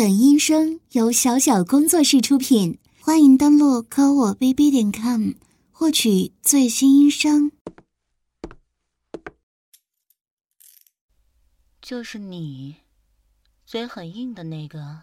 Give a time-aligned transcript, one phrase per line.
[0.00, 5.32] 本音声由小小工作室出品，欢迎登录科我 bb 点 com
[5.70, 7.52] 获取最新音声。
[11.82, 12.76] 就是你，
[13.66, 15.02] 嘴很硬的那个。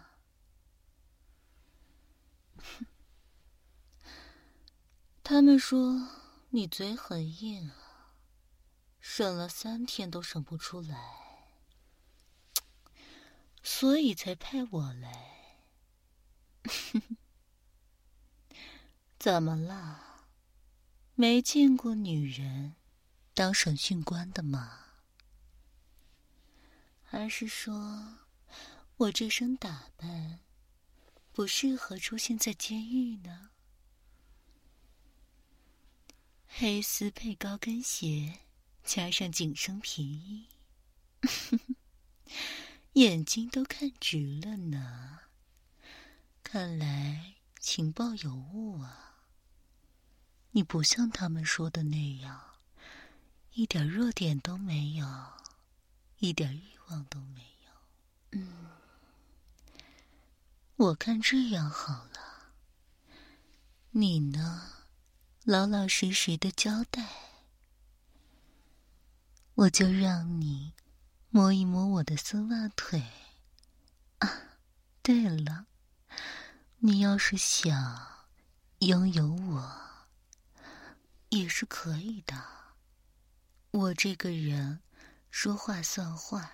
[5.22, 6.08] 他们说
[6.50, 8.16] 你嘴很硬啊，
[8.98, 11.27] 省了三天都省不出来。
[13.70, 15.60] 所以才派我来。
[19.20, 20.24] 怎么了？
[21.14, 22.76] 没见过女人
[23.34, 24.86] 当审讯官的吗？
[27.04, 28.16] 还是说
[28.96, 30.40] 我这身打扮
[31.32, 33.50] 不适合出现在监狱呢？
[36.46, 38.38] 黑丝配高跟鞋，
[38.82, 40.46] 加上紧身皮衣。
[42.94, 45.20] 眼睛都看直了呢，
[46.42, 49.04] 看来情报有误啊。
[50.52, 52.40] 你不像他们说的那样，
[53.52, 55.06] 一点弱点都没有，
[56.18, 57.70] 一点欲望都没有。
[58.32, 58.66] 嗯，
[60.76, 62.52] 我看这样好了，
[63.90, 64.86] 你呢，
[65.44, 67.06] 老老实实的交代，
[69.54, 70.72] 我就让你。
[71.30, 73.02] 摸一摸我的丝袜腿，
[74.18, 74.30] 啊，
[75.02, 75.66] 对了，
[76.78, 78.26] 你要是想
[78.78, 79.80] 拥有我，
[81.28, 82.42] 也是可以的。
[83.72, 84.80] 我这个人
[85.30, 86.50] 说话算话，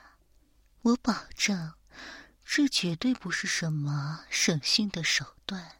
[0.82, 1.74] 我保证，
[2.44, 5.76] 这绝对不是什么审讯的手段。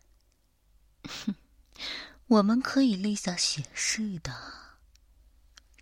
[1.02, 1.34] 哼，
[2.28, 4.78] 我们可以立下血誓的，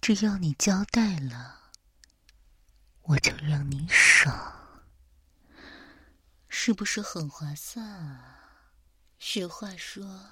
[0.00, 1.61] 只要你交代了。
[3.12, 4.80] 我就让你爽，
[6.48, 8.70] 是不是很划算啊？
[9.18, 10.30] 实话说，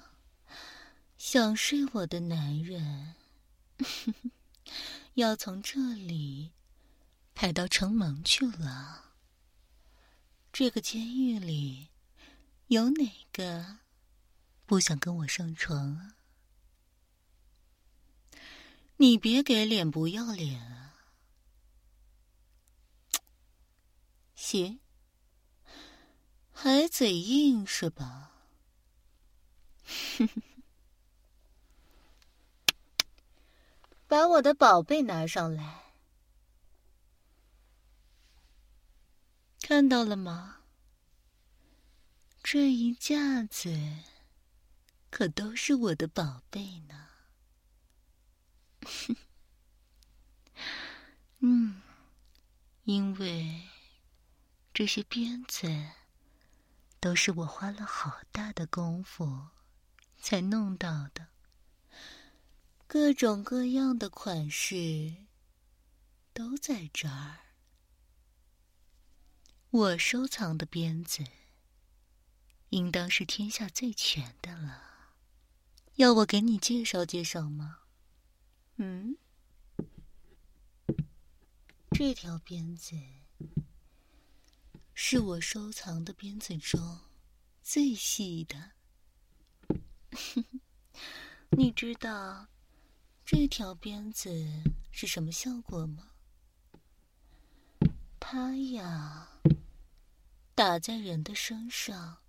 [1.15, 3.13] 想睡我的男人，
[5.13, 6.53] 要从这里
[7.35, 9.11] 排到城门去了。
[10.51, 11.89] 这个监狱里，
[12.67, 13.77] 有哪个
[14.65, 16.15] 不想跟我上床啊？
[18.97, 20.80] 你别给脸不要脸啊！
[24.41, 24.79] 行，
[26.51, 28.31] 还嘴硬是吧？
[34.07, 35.93] 把我的宝贝拿上来，
[39.61, 40.63] 看到了吗？
[42.41, 43.79] 这一架子
[45.11, 47.09] 可都是我的宝贝呢。
[51.41, 51.83] 嗯，
[52.85, 53.70] 因为。
[54.73, 55.67] 这些鞭子
[56.99, 59.49] 都是我花了好大的功夫
[60.17, 61.27] 才弄到的，
[62.87, 65.15] 各种各样的款式
[66.33, 67.39] 都在这儿。
[69.71, 71.23] 我收藏的鞭子
[72.69, 75.13] 应当是天下最全的了，
[75.95, 77.79] 要我给你介绍介绍吗？
[78.77, 79.17] 嗯，
[81.91, 82.95] 这条鞭子。
[84.93, 86.99] 是我收藏的鞭子中
[87.63, 88.71] 最细的。
[91.51, 92.47] 你知道
[93.25, 94.29] 这条鞭子
[94.91, 96.11] 是什么效果吗？
[98.19, 99.29] 它呀，
[100.53, 102.19] 打在人的身上，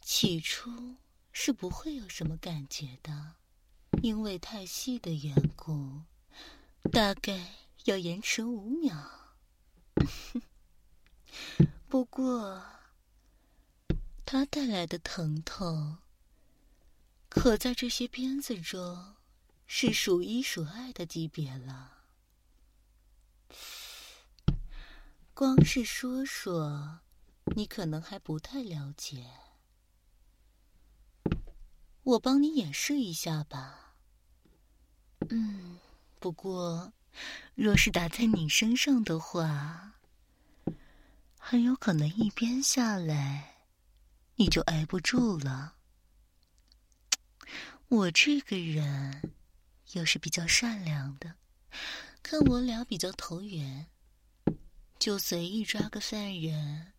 [0.00, 0.96] 起初
[1.32, 3.36] 是不会有什么感觉的，
[4.02, 6.02] 因为太细的缘故，
[6.92, 7.54] 大概
[7.84, 9.21] 要延迟五秒。
[11.92, 12.64] 不过，
[14.24, 15.98] 它带来的疼痛，
[17.28, 19.16] 可在这些鞭子中
[19.66, 21.98] 是数一数二的级别了。
[25.34, 27.00] 光是说说，
[27.54, 29.30] 你可能还不太了解。
[32.04, 33.96] 我帮你演示一下吧。
[35.28, 35.78] 嗯，
[36.18, 36.94] 不过，
[37.54, 39.91] 若是打在你身上的话。
[41.44, 43.56] 很有可能一鞭下来，
[44.36, 45.74] 你就挨不住了。
[47.88, 49.34] 我这个人
[49.92, 51.34] 又是比较善良的，
[52.22, 53.88] 看我俩比较投缘，
[55.00, 56.92] 就随意抓个犯人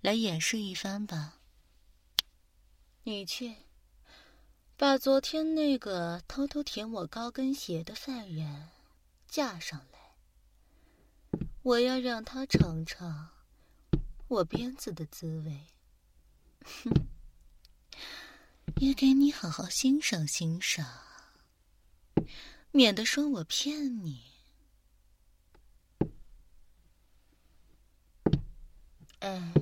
[0.00, 1.38] 来演示一番吧。
[3.04, 3.54] 你去
[4.76, 8.68] 把昨天那个偷偷舔我高跟鞋的犯人
[9.28, 13.30] 架上来，我要让他尝尝。
[14.28, 15.66] 我鞭子的滋味。
[16.62, 17.08] 哼，
[18.76, 20.86] 也给你好好欣赏欣赏，
[22.70, 24.22] 免得说我骗你。
[29.20, 29.52] 哎，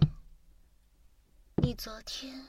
[1.62, 2.48] 你昨天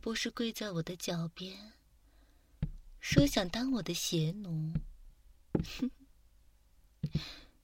[0.00, 1.72] 不是跪在我的脚边，
[3.00, 4.72] 说想当我的鞋奴？
[5.52, 5.90] 哼，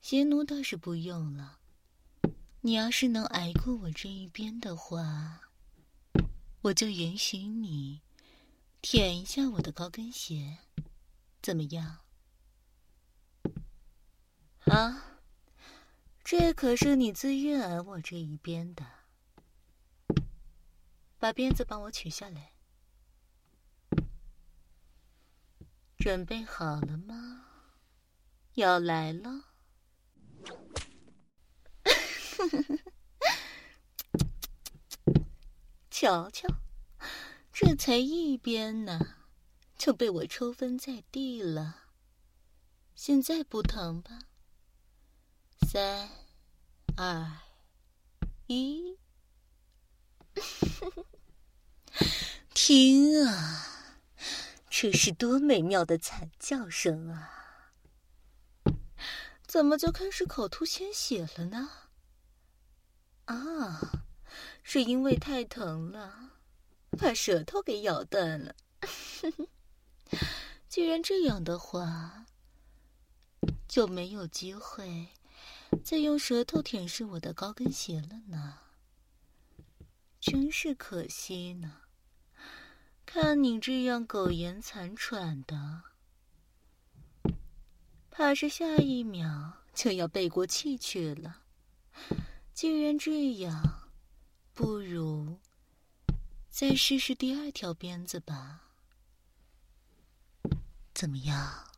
[0.00, 1.59] 鞋奴倒是不用了。
[2.62, 5.40] 你要是能挨过我这一边的话，
[6.60, 8.02] 我就允许你
[8.82, 10.58] 舔一下我的高跟鞋，
[11.40, 12.00] 怎么样？
[14.66, 15.20] 啊，
[16.22, 18.84] 这可是你自愿挨我这一边的。
[21.18, 22.52] 把鞭子帮我取下来，
[25.96, 27.46] 准备好了吗？
[28.54, 29.49] 要来了。
[35.90, 36.48] 瞧瞧，
[37.52, 39.16] 这才一边呢，
[39.76, 41.84] 就被我抽分在地了。
[42.94, 44.18] 现在不疼吧？
[45.68, 46.08] 三、
[46.96, 47.30] 二、
[48.46, 48.98] 一，
[52.54, 53.96] 听啊，
[54.68, 57.72] 这是多美妙的惨叫声啊！
[59.46, 61.70] 怎么就开始口吐鲜血了呢？
[63.30, 64.04] 啊，
[64.64, 66.32] 是因为太疼了，
[66.98, 68.56] 把舌头给咬断了。
[70.68, 72.26] 既然这样的话，
[73.68, 75.06] 就没有机会
[75.84, 78.58] 再用舌头舔舐我的高跟鞋了呢。
[80.20, 81.82] 真是可惜呢。
[83.06, 85.82] 看你这样苟延残喘的，
[88.10, 91.42] 怕是下一秒就要背过气去了。
[92.60, 93.88] 既然这样，
[94.52, 95.38] 不如
[96.50, 98.74] 再试试第二条鞭子吧。
[100.92, 101.72] 怎么样？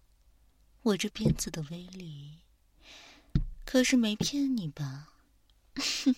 [0.82, 2.40] 我这鞭子的威力
[3.64, 5.12] 可是没骗你吧？
[5.76, 6.16] 哼，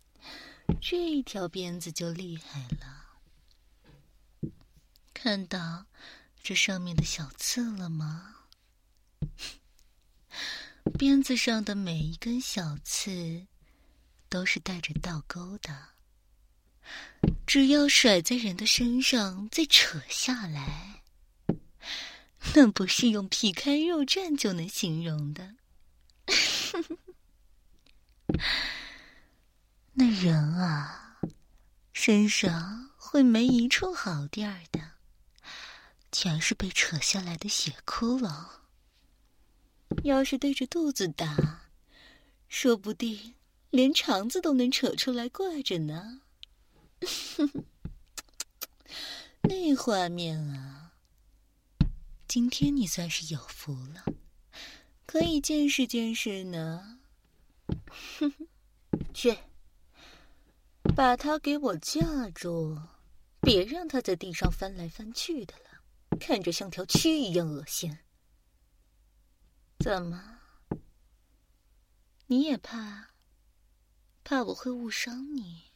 [0.80, 3.20] 这一条鞭子就厉害了。
[5.12, 5.84] 看到
[6.42, 8.46] 这上面的小刺了吗？
[10.98, 13.48] 鞭子上的每一根小刺。
[14.32, 15.88] 都是带着倒钩的，
[17.46, 21.02] 只要甩在人的身上，再扯下来，
[22.54, 25.56] 那不是用皮开肉绽就能形容的。
[29.92, 31.18] 那人啊，
[31.92, 34.92] 身上会没一处好地儿的，
[36.10, 38.46] 全是被扯下来的血窟窿。
[40.04, 41.68] 要是对着肚子打，
[42.48, 43.34] 说不定。
[43.72, 46.20] 连肠子都能扯出来挂着呢，
[49.48, 50.92] 那画面啊！
[52.28, 54.04] 今天你算是有福了，
[55.06, 56.98] 可以见识见识呢。
[58.18, 58.30] 哼
[59.14, 59.38] 去，
[60.94, 62.78] 把他给我架住，
[63.40, 67.96] 别让他在地上翻来翻去的了，看着像条蛆一样恶心。
[69.78, 70.40] 怎么，
[72.26, 73.11] 你也怕？
[74.24, 75.72] 怕我会误伤你，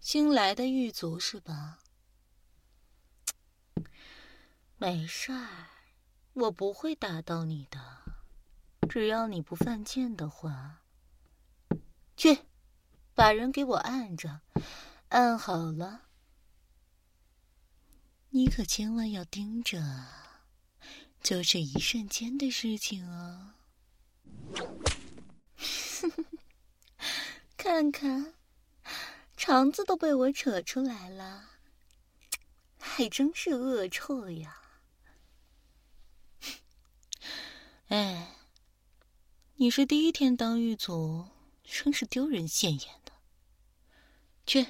[0.00, 1.78] 新来的狱卒是吧？
[4.76, 5.68] 没事儿，
[6.32, 7.78] 我不会打到你的，
[8.88, 10.82] 只要你不犯贱的话。
[12.16, 12.46] 去，
[13.14, 14.40] 把人给我按着，
[15.08, 16.08] 按好了。
[18.30, 19.80] 你可千万要盯着，
[21.22, 23.54] 就这一瞬间的事情哦。
[27.72, 28.34] 看看，
[29.36, 31.50] 肠子都被我扯出来了，
[32.80, 34.60] 还真是恶臭呀！
[37.86, 38.34] 哎，
[39.54, 41.28] 你是第一天当狱卒，
[41.62, 43.12] 真是丢人现眼的。
[44.44, 44.66] 去，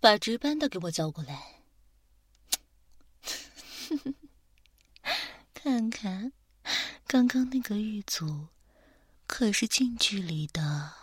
[0.00, 1.62] 把值班的给我叫过来。
[5.54, 6.32] 看看，
[7.06, 8.48] 刚刚那个狱卒。
[9.28, 10.97] 可是近距离的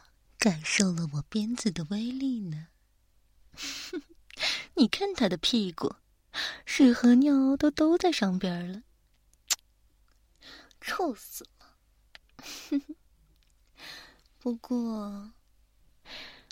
[0.45, 2.67] 感受了我鞭子的威力呢。
[4.75, 5.95] 你看他的屁股，
[6.67, 8.83] 屎和尿都都在上边了，
[10.79, 11.79] 臭死了。
[14.37, 15.31] 不过，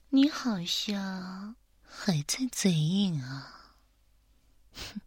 [0.09, 3.75] 你好像还在嘴硬啊。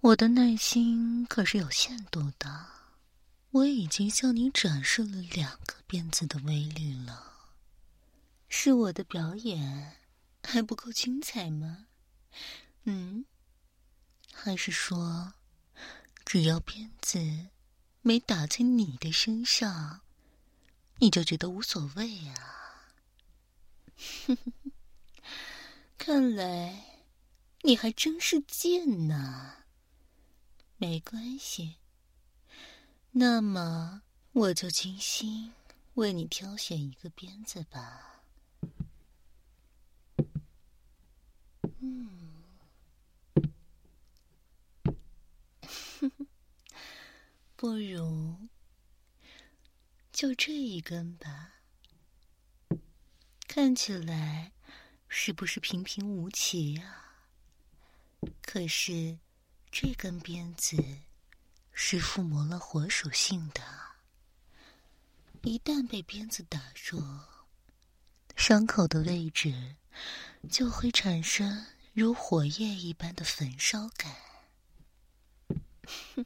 [0.00, 2.81] 我的耐心可是有限度的。
[3.52, 7.50] 我已经向你展示了两个鞭子的威力了，
[8.48, 9.98] 是我的表演
[10.42, 11.86] 还不够精彩吗？
[12.84, 13.26] 嗯？
[14.32, 15.34] 还是说，
[16.24, 17.48] 只要鞭子
[18.00, 20.00] 没打在你的身上，
[21.00, 22.94] 你就觉得无所谓啊？
[25.98, 27.04] 看来
[27.60, 29.64] 你还真是贱呐！
[30.78, 31.76] 没关系，
[33.14, 34.02] 那么
[34.32, 35.52] 我就精心
[35.94, 38.22] 为你挑选一个鞭子吧。
[41.80, 42.42] 嗯，
[47.54, 48.48] 不如
[50.10, 51.56] 就这一根吧。
[53.46, 54.52] 看起来
[55.06, 57.28] 是不是平平无奇啊？
[58.40, 59.18] 可是
[59.70, 60.82] 这根鞭子
[61.84, 63.60] 是附魔了火属性的，
[65.42, 67.20] 一旦被鞭子打中，
[68.36, 69.74] 伤口的位置
[70.48, 74.14] 就会产生如火焰一般的焚烧感。
[76.14, 76.24] 哼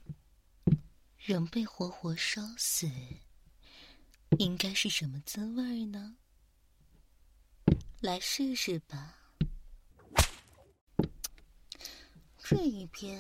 [1.17, 2.89] 人被活活烧死，
[4.39, 6.19] 应该是什么滋味呢？
[8.01, 9.15] 来试试吧。
[12.45, 13.19] 这一边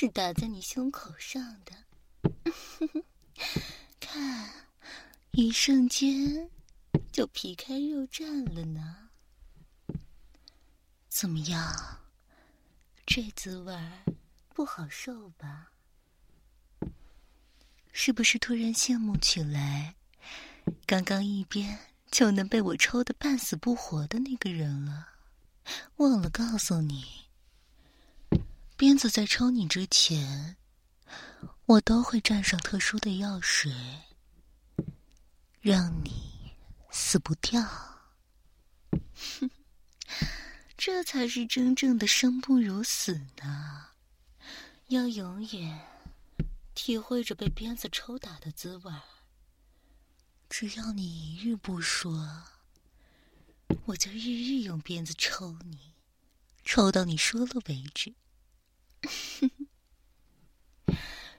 [0.00, 1.72] 是打在你胸口上的，
[3.98, 4.48] 看，
[5.32, 6.48] 一瞬间
[7.10, 9.08] 就皮开肉绽了呢。
[11.08, 11.98] 怎么样？
[13.04, 13.76] 这滋味
[14.54, 15.72] 不好受吧？
[17.90, 19.96] 是不是突然羡慕起来？
[20.86, 21.76] 刚刚一边
[22.08, 25.08] 就能被我抽的半死不活的那个人了？
[25.96, 27.27] 忘了告诉你，
[28.78, 30.56] 鞭子在抽你之前，
[31.66, 33.72] 我都会蘸上特殊的药水，
[35.60, 36.54] 让你
[36.88, 37.60] 死不掉。
[39.40, 39.50] 哼，
[40.78, 43.88] 这才是真正的生不如死呢！
[44.86, 45.80] 要永远。
[46.72, 48.92] 体会着被鞭子抽打的滋味
[50.48, 52.44] 只要你一日不说，
[53.86, 55.94] 我就日日用鞭子抽你，
[56.64, 58.14] 抽到你说了为止。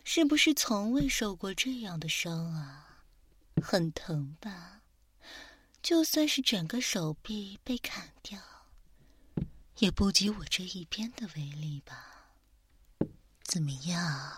[0.04, 3.04] 是不是从未受过这样的伤啊？
[3.62, 4.82] 很疼吧？
[5.82, 8.42] 就算是整个手臂被砍掉，
[9.78, 12.32] 也不及我这一鞭的威力吧？
[13.44, 14.38] 怎么样？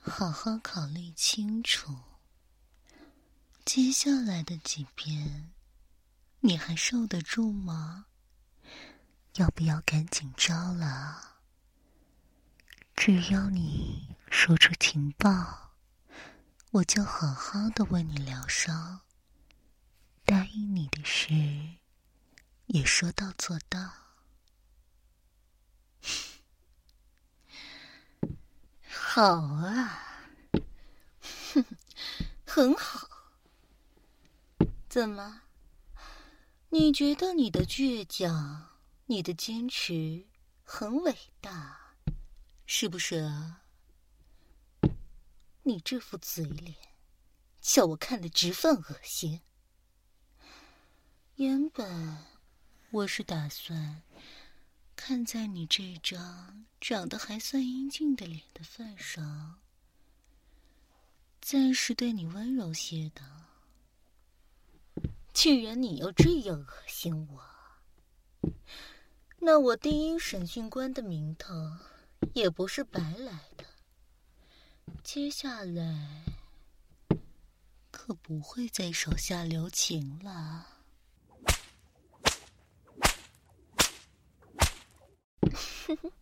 [0.00, 1.96] 好好考虑清楚，
[3.64, 5.52] 接下来的几鞭，
[6.40, 8.06] 你还受得住吗？
[9.36, 11.33] 要不要赶紧招了？
[13.06, 15.74] 只要你说出情报，
[16.70, 19.02] 我就好好的为你疗伤。
[20.24, 21.28] 答应你的事，
[22.64, 23.90] 也说到做到。
[28.88, 30.00] 好啊，
[31.52, 31.62] 哼，
[32.46, 33.06] 很好。
[34.88, 35.42] 怎么？
[36.70, 40.26] 你觉得你的倔强、你的坚持
[40.62, 41.83] 很伟大，
[42.76, 43.62] 是不是啊？
[45.62, 46.76] 你这副嘴脸，
[47.60, 49.42] 叫我看得直犯恶心。
[51.36, 52.18] 原本
[52.90, 54.02] 我是打算。
[54.96, 59.60] 看在你这张长得还算英俊的脸的份上，
[61.40, 63.22] 暂时对你温柔些的。
[65.32, 68.52] 既然你要这样恶心我，
[69.38, 71.54] 那我第一审讯官的名头
[72.32, 73.64] 也不是白来的。
[75.02, 76.22] 接下来
[77.90, 80.66] 可不会再手下留情了。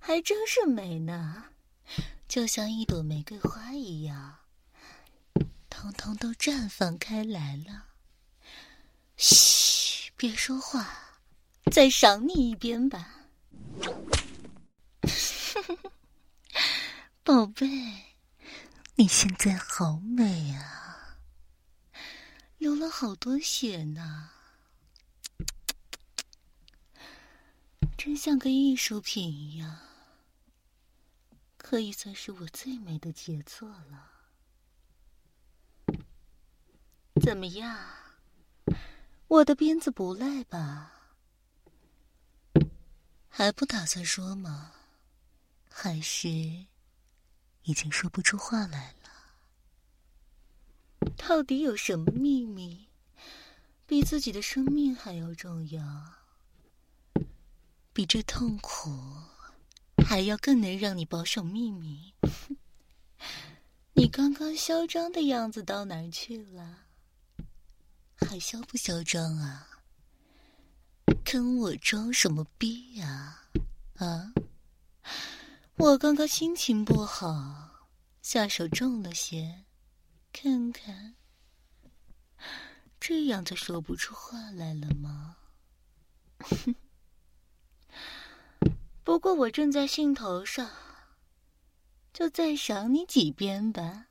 [0.00, 1.44] 还真是美呢，
[2.26, 4.38] 就像一朵玫瑰花一样，
[5.68, 7.84] 通通都绽放开来了。
[9.18, 11.20] 嘘，别说话，
[11.70, 13.26] 再赏你一鞭吧。
[17.24, 17.66] 宝贝，
[18.94, 21.18] 你现在好美啊，
[22.58, 24.30] 流了好多血呢。
[27.96, 29.78] 真像个艺术品一样，
[31.56, 34.12] 可以算是我最美的杰作了。
[37.20, 37.76] 怎么样，
[39.26, 40.92] 我的鞭子不赖吧？
[43.28, 44.72] 还不打算说吗？
[45.80, 49.08] 还是已经说不出话来了？
[51.16, 52.88] 到底有什么秘密，
[53.86, 55.80] 比自己的生命还要重要，
[57.92, 58.90] 比这痛苦
[60.04, 62.12] 还要更能让你保守秘密。
[63.94, 66.86] 你刚刚嚣张的样子到哪儿去了？
[68.16, 69.78] 还嚣不嚣张啊？
[71.24, 73.44] 跟我装什么逼呀？
[73.94, 74.32] 啊！
[75.78, 77.88] 我刚刚心情不好，
[78.20, 79.64] 下手重了些，
[80.32, 81.14] 看看，
[82.98, 85.36] 这样就说不出话来了吗？
[89.04, 90.68] 不过我正在兴头上。
[92.12, 94.08] 就再赏你几鞭吧。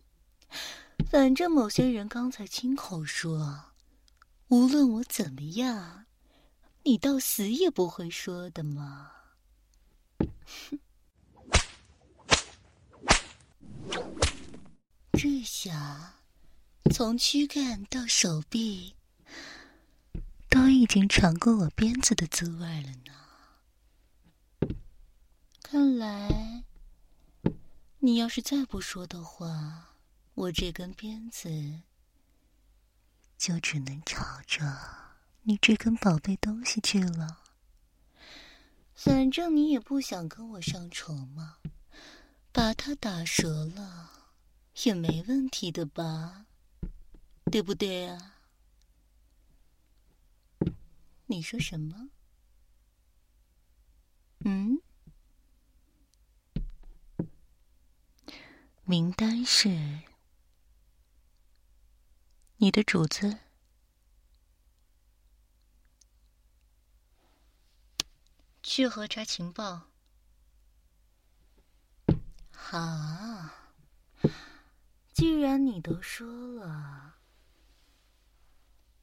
[1.10, 3.72] 反正某些人刚才亲口说，
[4.48, 6.04] 无论我怎么样，
[6.82, 9.10] 你到死也不会说的嘛。
[10.70, 10.78] 哼
[15.12, 16.14] 这下，
[16.92, 18.94] 从躯干到手臂，
[20.48, 24.74] 都已经尝过我鞭子的滋味了呢。
[25.62, 26.64] 看来。
[28.02, 29.96] 你要是再不说的话，
[30.32, 31.82] 我这根鞭子
[33.36, 34.64] 就只能朝着
[35.42, 37.39] 你这根宝贝东西去了。
[39.02, 41.56] 反正你也不想跟我上床嘛，
[42.52, 44.10] 把它打折了
[44.84, 46.44] 也没问题的吧？
[47.50, 48.36] 对不对啊？
[51.28, 52.10] 你说什么？
[54.40, 54.82] 嗯？
[58.84, 60.00] 名单是
[62.58, 63.38] 你的主子，
[68.62, 69.88] 去核查情报。
[72.50, 73.50] 好，
[75.12, 77.16] 既然你都说了，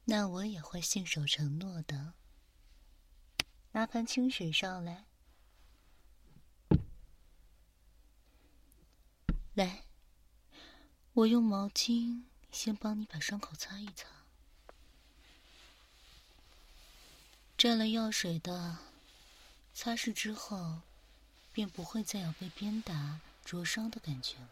[0.04, 2.14] 那我也会信守承诺的。
[3.72, 5.04] 拿盆清水上来。
[9.54, 9.84] 来，
[11.12, 14.08] 我用毛巾先帮你把伤口擦一擦。
[17.56, 18.78] 沾了药水的，
[19.80, 20.80] 擦拭之后，
[21.52, 24.48] 便不会再有被鞭打灼伤的感觉了。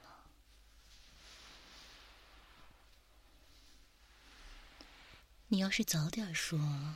[5.49, 6.95] 你要是早点说，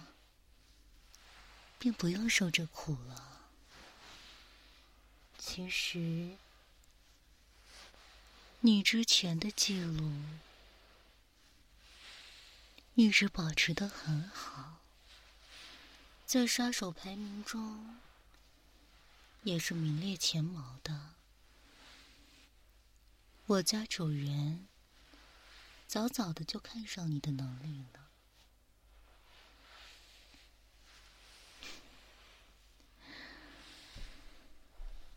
[1.76, 3.48] 便不用受这苦了。
[5.36, 6.36] 其实。
[8.60, 10.12] 你之前的记录
[12.94, 14.76] 一直保持的很好，
[16.24, 17.98] 在杀手排名中
[19.42, 21.14] 也是名列前茅的。
[23.46, 24.68] 我家主人
[25.86, 28.08] 早早的就看上你的能力了，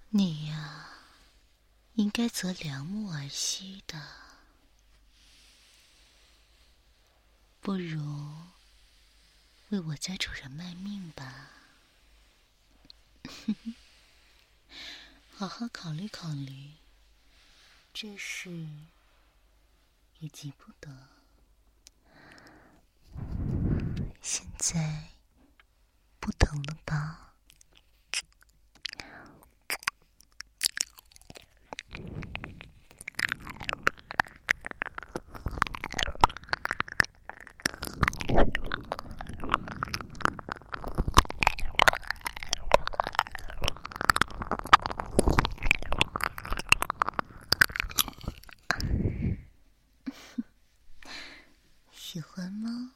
[0.09, 0.89] 你呀。
[1.95, 4.01] 应该择良木而栖的，
[7.61, 8.01] 不如
[9.69, 11.51] 为我家主人卖命吧。
[15.35, 16.73] 好好考虑考虑，
[17.91, 18.67] 这事
[20.19, 21.09] 也急不得。
[24.21, 25.09] 现在
[26.19, 27.19] 不疼了吧？
[51.91, 52.93] 喜欢吗？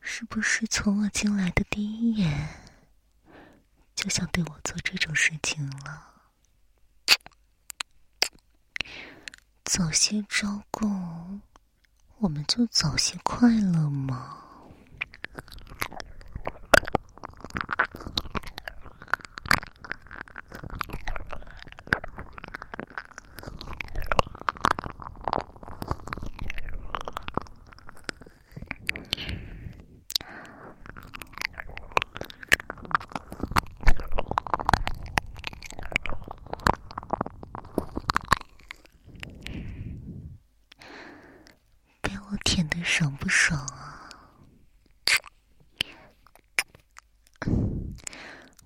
[0.00, 2.48] 是不是从我进来的第一眼
[3.94, 6.06] 就想对我做这种事情了？
[9.64, 11.42] 早些招供，
[12.18, 14.36] 我们就早些快乐嘛。
[42.82, 44.10] 爽不爽啊？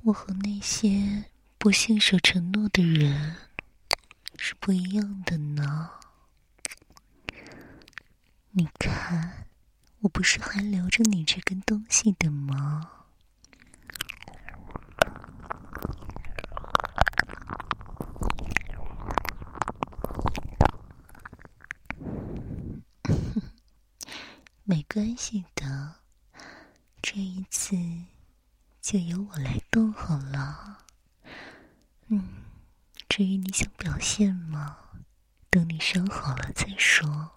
[0.02, 0.60] 我和那
[1.58, 3.36] 不信守承诺的人
[4.36, 5.90] 是不一样的呢。
[8.50, 9.48] 你看，
[10.00, 12.90] 我不是还留着你这根东西的吗？
[24.64, 25.96] 没关系的，
[27.02, 27.76] 这一次
[28.80, 30.83] 就由我来动好了。
[32.08, 32.28] 嗯，
[33.08, 34.76] 至于你想表现吗？
[35.50, 37.33] 等你伤好了再说。